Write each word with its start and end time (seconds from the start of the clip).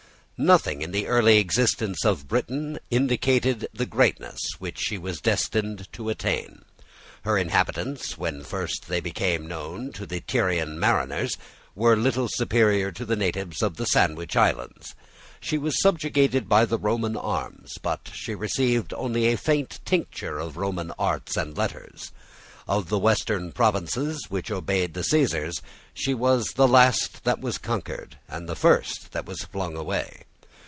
Nothing 0.43 0.81
in 0.81 0.89
the 0.89 1.05
early 1.05 1.37
existence 1.37 2.03
of 2.03 2.27
Britain 2.27 2.79
indicated 2.89 3.67
the 3.75 3.85
greatness 3.85 4.39
which 4.57 4.79
she 4.79 4.97
was 4.97 5.21
destined 5.21 5.87
to 5.93 6.09
attain. 6.09 6.65
Her 7.23 7.37
inhabitants 7.37 8.17
when 8.17 8.41
first 8.43 8.87
they 8.87 9.01
became 9.01 9.47
known 9.47 9.91
to 9.91 10.07
the 10.07 10.19
Tyrian 10.21 10.79
mariners, 10.79 11.37
were 11.75 11.95
little 11.95 12.27
superior 12.27 12.91
to 12.91 13.05
the 13.05 13.15
natives 13.15 13.61
of 13.61 13.77
the 13.77 13.85
Sandwich 13.85 14.35
Islands. 14.35 14.95
She 15.39 15.59
was 15.59 15.79
subjugated 15.79 16.49
by 16.49 16.65
the 16.65 16.79
Roman 16.79 17.15
arms; 17.15 17.73
but 17.79 18.09
she 18.11 18.33
received 18.33 18.95
only 18.95 19.27
a 19.27 19.37
faint 19.37 19.79
tincture 19.85 20.39
of 20.39 20.57
Roman 20.57 20.89
arts 20.97 21.37
and 21.37 21.55
letters. 21.55 22.11
Of 22.67 22.89
the 22.89 22.97
western 22.97 23.51
provinces 23.51 24.25
which 24.29 24.49
obeyed 24.49 24.95
the 24.95 25.03
Caesars, 25.03 25.61
she 25.93 26.15
was 26.15 26.53
the 26.53 26.67
last 26.67 27.25
that 27.25 27.41
was 27.41 27.59
conquered, 27.59 28.17
and 28.27 28.49
the 28.49 28.55
first 28.55 29.11
that 29.11 29.27
was 29.27 29.43
flung 29.43 29.77
away. 29.77 30.23